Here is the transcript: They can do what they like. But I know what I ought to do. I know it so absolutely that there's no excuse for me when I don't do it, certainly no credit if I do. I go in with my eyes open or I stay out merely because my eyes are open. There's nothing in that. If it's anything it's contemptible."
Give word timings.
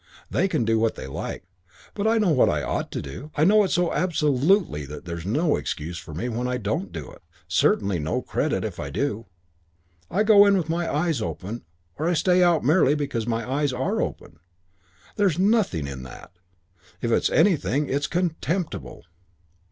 They 0.31 0.47
can 0.47 0.65
do 0.65 0.79
what 0.79 0.95
they 0.95 1.05
like. 1.05 1.43
But 1.93 2.07
I 2.07 2.17
know 2.17 2.31
what 2.31 2.49
I 2.49 2.63
ought 2.63 2.91
to 2.93 3.03
do. 3.03 3.29
I 3.35 3.43
know 3.43 3.63
it 3.63 3.69
so 3.69 3.93
absolutely 3.93 4.83
that 4.87 5.05
there's 5.05 5.27
no 5.27 5.57
excuse 5.57 5.99
for 5.99 6.11
me 6.15 6.27
when 6.27 6.47
I 6.47 6.57
don't 6.57 6.91
do 6.91 7.11
it, 7.11 7.21
certainly 7.47 7.99
no 7.99 8.23
credit 8.23 8.65
if 8.65 8.79
I 8.79 8.89
do. 8.89 9.27
I 10.09 10.23
go 10.23 10.47
in 10.47 10.57
with 10.57 10.69
my 10.69 10.91
eyes 10.91 11.21
open 11.21 11.65
or 11.99 12.07
I 12.09 12.13
stay 12.13 12.41
out 12.41 12.63
merely 12.63 12.95
because 12.95 13.27
my 13.27 13.47
eyes 13.47 13.71
are 13.73 14.01
open. 14.01 14.39
There's 15.17 15.37
nothing 15.37 15.85
in 15.85 16.01
that. 16.01 16.31
If 17.03 17.11
it's 17.11 17.29
anything 17.29 17.87
it's 17.87 18.07
contemptible." 18.07 19.03